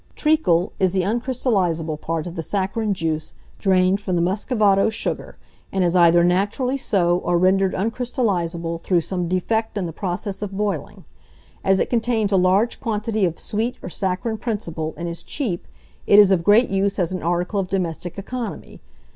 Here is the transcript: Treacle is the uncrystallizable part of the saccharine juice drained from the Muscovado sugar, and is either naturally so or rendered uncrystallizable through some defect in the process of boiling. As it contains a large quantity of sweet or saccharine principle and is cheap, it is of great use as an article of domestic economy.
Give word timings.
Treacle 0.15 0.71
is 0.79 0.93
the 0.93 1.03
uncrystallizable 1.03 2.01
part 2.01 2.25
of 2.25 2.33
the 2.35 2.41
saccharine 2.41 2.91
juice 2.95 3.35
drained 3.59 4.01
from 4.01 4.15
the 4.15 4.21
Muscovado 4.23 4.89
sugar, 4.89 5.37
and 5.71 5.83
is 5.83 5.95
either 5.95 6.23
naturally 6.23 6.75
so 6.75 7.19
or 7.19 7.37
rendered 7.37 7.75
uncrystallizable 7.75 8.81
through 8.81 9.01
some 9.01 9.27
defect 9.27 9.77
in 9.77 9.85
the 9.85 9.93
process 9.93 10.41
of 10.41 10.53
boiling. 10.57 11.05
As 11.63 11.77
it 11.77 11.91
contains 11.91 12.31
a 12.31 12.35
large 12.35 12.79
quantity 12.79 13.25
of 13.25 13.37
sweet 13.39 13.75
or 13.83 13.89
saccharine 13.91 14.39
principle 14.39 14.95
and 14.97 15.07
is 15.07 15.21
cheap, 15.21 15.67
it 16.07 16.17
is 16.17 16.31
of 16.31 16.43
great 16.43 16.71
use 16.71 16.97
as 16.97 17.13
an 17.13 17.21
article 17.21 17.59
of 17.59 17.67
domestic 17.67 18.17
economy. 18.17 18.81